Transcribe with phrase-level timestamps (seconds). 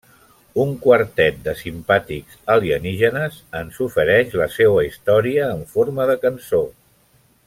[0.61, 6.65] Un quartet de simpàtics alienígenes ens ofereix la seua història en forma de cançó.